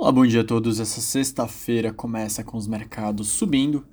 Olá, 0.00 0.12
bom 0.12 0.24
dia 0.24 0.42
a 0.42 0.44
todos. 0.44 0.78
Essa 0.78 1.00
sexta-feira 1.00 1.92
começa 1.92 2.44
com 2.44 2.56
os 2.56 2.68
mercados 2.68 3.30
subindo 3.30 3.84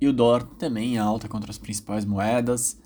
e 0.00 0.08
o 0.08 0.12
dólar 0.12 0.42
também 0.42 0.94
em 0.94 0.98
alta 0.98 1.28
contra 1.28 1.50
as 1.50 1.58
principais 1.58 2.06
moedas. 2.06 2.80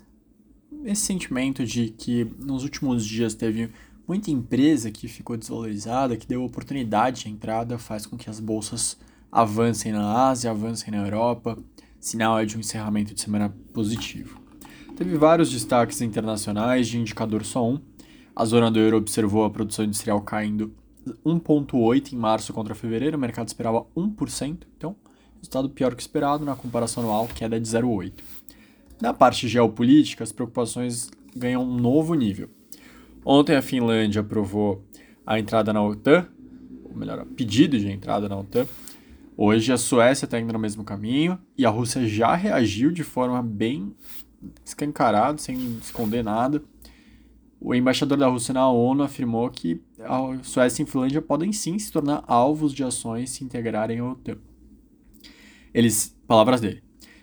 Esse 0.83 1.03
sentimento 1.03 1.65
de 1.65 1.87
que 1.87 2.25
nos 2.37 2.63
últimos 2.63 3.05
dias 3.05 3.33
teve 3.33 3.71
muita 4.05 4.29
empresa 4.29 4.91
que 4.91 5.07
ficou 5.07 5.37
desvalorizada, 5.37 6.17
que 6.17 6.27
deu 6.27 6.43
oportunidade 6.43 7.21
de 7.21 7.29
entrada, 7.29 7.77
faz 7.77 8.05
com 8.05 8.17
que 8.17 8.29
as 8.29 8.41
bolsas 8.41 8.97
avancem 9.31 9.93
na 9.93 10.27
Ásia, 10.27 10.51
avancem 10.51 10.91
na 10.91 10.97
Europa. 10.97 11.57
Sinal 11.97 12.39
é 12.39 12.45
de 12.45 12.57
um 12.57 12.59
encerramento 12.59 13.13
de 13.13 13.21
semana 13.21 13.55
positivo. 13.73 14.37
Teve 14.97 15.17
vários 15.17 15.49
destaques 15.49 16.01
internacionais, 16.01 16.89
de 16.89 16.99
indicador 16.99 17.45
só 17.45 17.65
um. 17.65 17.79
A 18.35 18.43
zona 18.43 18.69
do 18.69 18.79
euro 18.79 18.97
observou 18.97 19.45
a 19.45 19.49
produção 19.49 19.85
industrial 19.85 20.19
caindo 20.21 20.73
1,8% 21.25 22.13
em 22.13 22.15
março 22.15 22.53
contra 22.53 22.75
fevereiro, 22.75 23.17
o 23.17 23.19
mercado 23.19 23.47
esperava 23.47 23.85
1%, 23.95 24.59
então 24.77 24.95
resultado 25.37 25.69
pior 25.69 25.95
que 25.95 26.01
esperado 26.01 26.43
na 26.43 26.55
comparação 26.55 27.03
anual, 27.03 27.27
queda 27.27 27.59
de 27.59 27.67
0,8%. 27.67 28.13
Na 29.01 29.13
parte 29.13 29.47
geopolítica, 29.47 30.23
as 30.23 30.31
preocupações 30.31 31.09
ganham 31.33 31.63
um 31.63 31.77
novo 31.77 32.13
nível. 32.13 32.49
Ontem 33.25 33.55
a 33.55 33.61
Finlândia 33.61 34.21
aprovou 34.21 34.83
a 35.25 35.39
entrada 35.39 35.71
na 35.71 35.81
OTAN, 35.81 36.27
ou 36.83 36.95
melhor, 36.95 37.25
pedido 37.25 37.79
de 37.79 37.89
entrada 37.89 38.27
na 38.27 38.37
OTAN. 38.37 38.67
Hoje 39.37 39.71
a 39.71 39.77
Suécia 39.77 40.25
está 40.25 40.37
indo 40.37 40.51
no 40.51 40.59
mesmo 40.59 40.83
caminho 40.83 41.39
e 41.57 41.65
a 41.65 41.69
Rússia 41.69 42.05
já 42.05 42.35
reagiu 42.35 42.91
de 42.91 43.03
forma 43.03 43.41
bem 43.41 43.95
escancarada, 44.65 45.37
sem 45.37 45.77
esconder 45.77 46.23
nada 46.23 46.61
o 47.59 47.75
embaixador 47.75 48.17
da 48.17 48.27
Rússia 48.27 48.53
na 48.53 48.69
ONU 48.69 49.03
afirmou 49.03 49.49
que 49.49 49.81
a 50.03 50.43
Suécia 50.43 50.83
e 50.83 50.85
Finlândia 50.85 51.21
podem 51.21 51.51
sim 51.51 51.77
se 51.77 51.91
tornar 51.91 52.23
alvos 52.27 52.73
de 52.73 52.83
ações 52.83 53.31
se 53.31 53.43
integrarem 53.43 53.99
ao 53.99 54.11
OTAN. 54.11 54.37
Eles, 55.73 56.15
palavras 56.27 56.61
dele, 56.61 56.81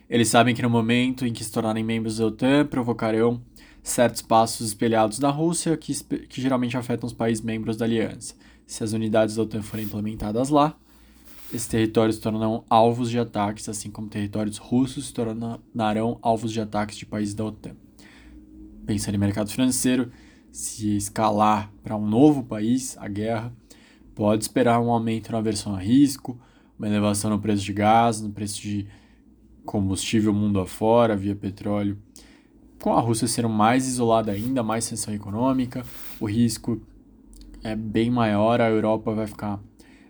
eles 0.09 0.28
sabem 0.28 0.55
que 0.55 0.62
no 0.62 0.70
momento 0.70 1.27
em 1.27 1.33
que 1.33 1.42
se 1.42 1.50
tornarem 1.50 1.83
membros 1.83 2.19
da 2.19 2.27
OTAN 2.27 2.67
provocarão 2.67 3.42
certos 3.83 4.23
passos 4.23 4.69
espelhados 4.69 5.19
da 5.19 5.31
Rússia 5.31 5.77
que, 5.77 5.95
que 6.27 6.41
geralmente 6.41 6.77
afetam 6.77 7.06
os 7.06 7.12
países 7.12 7.42
membros 7.42 7.77
da 7.77 7.84
aliança. 7.84 8.34
Se 8.67 8.83
as 8.83 8.93
unidades 8.93 9.37
da 9.37 9.43
OTAN 9.43 9.62
forem 9.62 9.87
implementadas 9.87 10.48
lá, 10.48 10.77
esses 11.53 11.69
territórios 11.69 12.17
se 12.17 12.22
tornarão 12.22 12.65
alvos 12.69 13.11
de 13.11 13.19
ataques, 13.19 13.69
assim 13.69 13.91
como 13.91 14.09
territórios 14.09 14.59
russos 14.59 15.06
se 15.06 15.15
tornarão 15.15 16.19
alvos 16.20 16.53
de 16.53 16.61
ataques 16.61 16.97
de 16.97 17.06
países 17.06 17.34
da 17.34 17.45
OTAN. 17.45 17.77
Pensando 18.84 19.15
em 19.15 19.19
mercado 19.19 19.50
financeiro, 19.50 20.11
se 20.50 20.97
escalar 20.97 21.70
para 21.83 21.97
um 21.97 22.06
novo 22.06 22.42
país, 22.42 22.97
a 22.98 23.08
guerra, 23.08 23.52
pode 24.14 24.44
esperar 24.44 24.80
um 24.80 24.91
aumento 24.91 25.30
na 25.30 25.38
aversão 25.38 25.75
a 25.75 25.78
risco, 25.78 26.38
uma 26.78 26.88
elevação 26.88 27.30
no 27.30 27.38
preço 27.38 27.62
de 27.64 27.72
gás, 27.72 28.20
no 28.20 28.30
preço 28.30 28.61
de 28.61 28.86
combustível 29.64 30.33
mundo 30.33 30.61
afora, 30.61 31.16
via 31.16 31.34
petróleo. 31.34 31.98
Com 32.80 32.92
a 32.92 33.00
Rússia 33.00 33.27
sendo 33.27 33.48
mais 33.48 33.86
isolada 33.86 34.33
ainda, 34.33 34.62
mais 34.62 34.88
tensão 34.88 35.12
econômica, 35.12 35.84
o 36.20 36.27
risco 36.27 36.81
é 37.62 37.75
bem 37.75 38.10
maior, 38.10 38.60
a 38.60 38.70
Europa 38.70 39.12
vai 39.12 39.27
ficar 39.27 39.60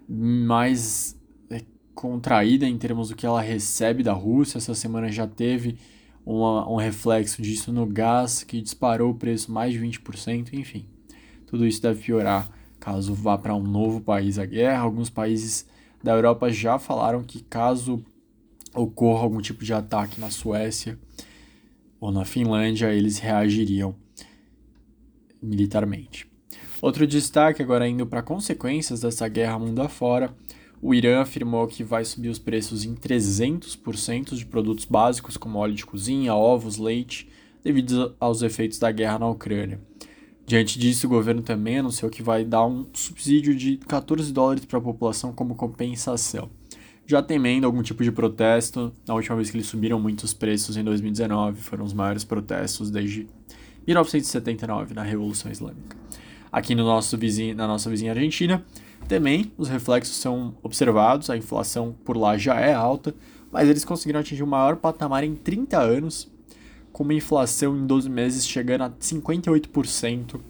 mais 0.09 1.19
é, 1.51 1.63
contraída 1.95 2.67
em 2.67 2.77
termos 2.77 3.09
do 3.09 3.17
que 3.17 3.27
ela 3.27 3.41
recebe 3.41 4.03
da 4.03 4.13
Rússia. 4.13 4.59
Essa 4.59 4.75
semana 4.75 5.11
já 5.11 5.27
teve 5.27 5.79
uma, 6.27 6.69
um 6.69 6.75
reflexo 6.75 7.41
disso 7.41 7.73
no 7.73 7.87
gás, 7.87 8.43
que 8.43 8.61
disparou 8.61 9.13
o 9.13 9.15
preço 9.15 9.53
mais 9.53 9.73
de 9.73 9.79
20%, 9.79 10.53
enfim. 10.55 10.85
Tudo 11.47 11.65
isso 11.65 11.81
deve 11.81 12.03
piorar 12.03 12.51
caso 12.81 13.15
vá 13.15 13.39
para 13.39 13.55
um 13.55 13.63
novo 13.63 14.01
país 14.01 14.37
a 14.39 14.45
guerra. 14.45 14.81
Alguns 14.81 15.09
países 15.09 15.65
da 16.03 16.13
Europa 16.13 16.51
já 16.51 16.79
falaram 16.79 17.23
que 17.23 17.43
caso 17.45 18.05
ocorra 18.75 19.23
algum 19.23 19.41
tipo 19.41 19.65
de 19.65 19.73
ataque 19.73 20.21
na 20.21 20.31
Suécia 20.31 20.99
ou 22.01 22.11
na 22.11 22.25
Finlândia, 22.25 22.93
eles 22.93 23.19
reagiriam 23.19 23.95
militarmente. 25.41 26.29
Outro 26.83 27.07
destaque, 27.07 27.63
agora 27.63 27.89
indo 27.89 28.07
para 28.07 28.23
consequências 28.23 29.01
dessa 29.01 29.27
guerra 29.29 29.59
mundo 29.59 29.81
afora, 29.81 30.35
o 30.81 30.95
Irã 30.95 31.21
afirmou 31.21 31.67
que 31.67 31.83
vai 31.83 32.05
subir 32.05 32.29
os 32.29 32.39
preços 32.39 32.85
em 32.85 32.95
300% 32.95 34.35
de 34.35 34.47
produtos 34.47 34.85
básicos 34.85 35.37
como 35.37 35.59
óleo 35.59 35.75
de 35.75 35.87
cozinha, 35.87 36.35
ovos, 36.35 36.77
leite, 36.77 37.29
devido 37.65 38.15
aos 38.21 38.43
efeitos 38.43 38.79
da 38.79 38.93
guerra 38.93 39.19
na 39.19 39.29
Ucrânia. 39.29 39.81
Diante 40.47 40.79
disso, 40.79 41.09
o 41.09 41.11
governo 41.11 41.43
também 41.43 41.79
anunciou 41.79 42.09
que 42.09 42.23
vai 42.23 42.45
dar 42.45 42.65
um 42.65 42.87
subsídio 42.93 43.55
de 43.57 43.79
14 43.79 44.33
dólares 44.33 44.65
para 44.65 44.79
a 44.79 44.83
população 44.83 45.33
como 45.33 45.57
compensação. 45.57 46.49
Já 47.05 47.21
temendo 47.21 47.65
algum 47.65 47.83
tipo 47.83 48.05
de 48.05 48.13
protesto, 48.13 48.93
na 49.07 49.15
última 49.15 49.35
vez 49.35 49.51
que 49.51 49.57
eles 49.57 49.67
subiram 49.67 49.99
muitos 49.99 50.33
preços 50.33 50.77
em 50.77 50.85
2019, 50.85 51.61
foram 51.61 51.85
os 51.85 51.93
maiores 51.93 52.23
protestos 52.23 52.91
desde 52.91 53.27
1979, 53.87 54.95
na 54.95 55.03
Revolução 55.03 55.51
Islâmica. 55.51 55.97
Aqui 56.51 56.75
no 56.75 56.85
nosso 56.85 57.17
vizinho, 57.17 57.55
na 57.55 57.67
nossa 57.67 57.91
vizinha 57.91 58.13
Argentina, 58.13 58.65
também 59.07 59.53
os 59.57 59.69
reflexos 59.69 60.17
são 60.17 60.55
observados, 60.63 61.31
a 61.31 61.37
inflação 61.37 61.95
por 62.05 62.17
lá 62.17 62.37
já 62.37 62.61
é 62.61 62.75
alta, 62.75 63.15
mas 63.51 63.69
eles 63.69 63.85
conseguiram 63.85 64.21
atingir 64.21 64.43
o 64.43 64.47
maior 64.47 64.77
patamar 64.77 65.25
em 65.25 65.35
30 65.35 65.79
anos, 65.79 66.31
com 66.93 67.05
uma 67.05 67.15
inflação 67.15 67.77
em 67.77 67.87
12 67.87 68.09
meses 68.09 68.47
chegando 68.47 68.83
a 68.83 68.91
58% 68.91 70.41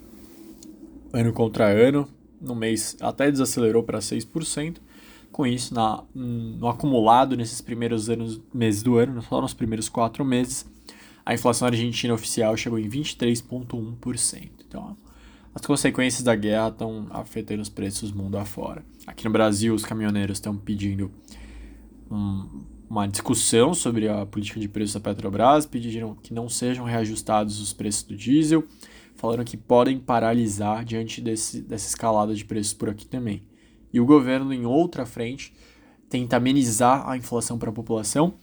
ano 1.12 1.32
contra 1.32 1.66
ano, 1.66 2.08
no 2.40 2.54
mês 2.54 2.96
até 3.00 3.30
desacelerou 3.30 3.82
para 3.82 3.98
6%. 3.98 4.76
Com 5.32 5.46
isso, 5.46 5.74
na, 5.74 6.02
no 6.14 6.66
acumulado 6.68 7.36
nesses 7.36 7.60
primeiros 7.60 8.08
anos, 8.08 8.40
meses 8.54 8.82
do 8.82 8.96
ano, 8.96 9.20
só 9.22 9.40
nos 9.40 9.52
primeiros 9.52 9.88
quatro 9.88 10.24
meses, 10.24 10.64
a 11.24 11.34
inflação 11.34 11.68
argentina 11.68 12.14
oficial 12.14 12.56
chegou 12.56 12.78
em 12.78 12.88
23,1%. 12.88 14.50
Então, 14.66 14.96
as 15.56 15.62
consequências 15.64 16.22
da 16.22 16.36
guerra 16.36 16.68
estão 16.68 17.06
afetando 17.08 17.62
os 17.62 17.70
preços 17.70 18.12
mundo 18.12 18.36
afora. 18.36 18.84
Aqui 19.06 19.24
no 19.24 19.30
Brasil, 19.30 19.74
os 19.74 19.86
caminhoneiros 19.86 20.36
estão 20.36 20.54
pedindo 20.54 21.10
um, 22.10 22.62
uma 22.90 23.08
discussão 23.08 23.72
sobre 23.72 24.06
a 24.06 24.26
política 24.26 24.60
de 24.60 24.68
preços 24.68 24.92
da 24.92 25.00
Petrobras, 25.00 25.64
pediram 25.64 26.14
que 26.14 26.34
não 26.34 26.46
sejam 26.46 26.84
reajustados 26.84 27.58
os 27.58 27.72
preços 27.72 28.02
do 28.02 28.14
diesel, 28.14 28.64
falaram 29.14 29.44
que 29.44 29.56
podem 29.56 29.98
paralisar 29.98 30.84
diante 30.84 31.22
desse, 31.22 31.62
dessa 31.62 31.88
escalada 31.88 32.34
de 32.34 32.44
preços 32.44 32.74
por 32.74 32.90
aqui 32.90 33.06
também. 33.06 33.42
E 33.90 33.98
o 33.98 34.04
governo, 34.04 34.52
em 34.52 34.66
outra 34.66 35.06
frente, 35.06 35.54
tenta 36.10 36.36
amenizar 36.36 37.08
a 37.08 37.16
inflação 37.16 37.56
para 37.56 37.70
a 37.70 37.72
população, 37.72 38.34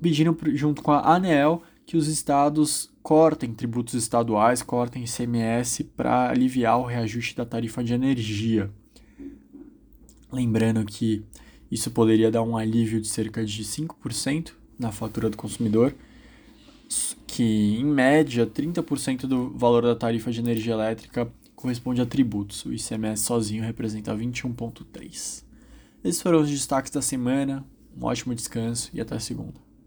pedindo 0.00 0.38
junto 0.54 0.84
com 0.84 0.92
a 0.92 1.16
ANEEL 1.16 1.64
que 1.84 1.96
os 1.96 2.06
estados 2.06 2.96
cortem 3.08 3.54
tributos 3.54 3.94
estaduais, 3.94 4.60
cortem 4.60 5.02
ICMS 5.02 5.82
para 5.96 6.28
aliviar 6.28 6.78
o 6.78 6.84
reajuste 6.84 7.34
da 7.34 7.46
tarifa 7.46 7.82
de 7.82 7.94
energia. 7.94 8.70
Lembrando 10.30 10.84
que 10.84 11.24
isso 11.70 11.90
poderia 11.90 12.30
dar 12.30 12.42
um 12.42 12.54
alívio 12.54 13.00
de 13.00 13.08
cerca 13.08 13.42
de 13.42 13.64
5% 13.64 14.52
na 14.78 14.92
fatura 14.92 15.30
do 15.30 15.38
consumidor, 15.38 15.94
que 17.26 17.78
em 17.78 17.84
média 17.86 18.46
30% 18.46 19.20
do 19.20 19.56
valor 19.56 19.84
da 19.84 19.96
tarifa 19.96 20.30
de 20.30 20.40
energia 20.40 20.74
elétrica 20.74 21.32
corresponde 21.56 22.02
a 22.02 22.06
tributos. 22.06 22.66
O 22.66 22.74
ICMS 22.74 23.22
sozinho 23.22 23.64
representa 23.64 24.14
21,3%. 24.14 25.44
Esses 26.04 26.20
foram 26.20 26.42
os 26.42 26.50
destaques 26.50 26.90
da 26.90 27.00
semana. 27.00 27.64
Um 27.96 28.04
ótimo 28.04 28.34
descanso 28.34 28.90
e 28.92 29.00
até 29.00 29.18
segunda. 29.18 29.67